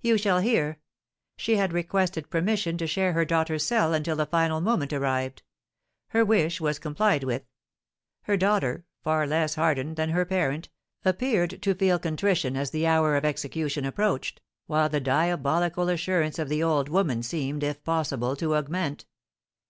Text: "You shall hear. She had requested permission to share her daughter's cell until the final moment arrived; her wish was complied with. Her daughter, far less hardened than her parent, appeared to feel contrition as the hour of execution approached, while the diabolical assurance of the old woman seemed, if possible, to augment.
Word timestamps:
"You 0.00 0.18
shall 0.18 0.40
hear. 0.40 0.80
She 1.36 1.54
had 1.54 1.72
requested 1.72 2.28
permission 2.28 2.76
to 2.78 2.88
share 2.88 3.12
her 3.12 3.24
daughter's 3.24 3.64
cell 3.64 3.94
until 3.94 4.16
the 4.16 4.26
final 4.26 4.60
moment 4.60 4.92
arrived; 4.92 5.44
her 6.08 6.24
wish 6.24 6.60
was 6.60 6.80
complied 6.80 7.22
with. 7.22 7.44
Her 8.22 8.36
daughter, 8.36 8.84
far 9.04 9.28
less 9.28 9.54
hardened 9.54 9.94
than 9.94 10.10
her 10.10 10.24
parent, 10.24 10.70
appeared 11.04 11.62
to 11.62 11.74
feel 11.76 12.00
contrition 12.00 12.56
as 12.56 12.72
the 12.72 12.88
hour 12.88 13.14
of 13.14 13.24
execution 13.24 13.84
approached, 13.84 14.40
while 14.66 14.88
the 14.88 14.98
diabolical 14.98 15.88
assurance 15.88 16.40
of 16.40 16.48
the 16.48 16.64
old 16.64 16.88
woman 16.88 17.22
seemed, 17.22 17.62
if 17.62 17.84
possible, 17.84 18.34
to 18.34 18.56
augment. 18.56 19.06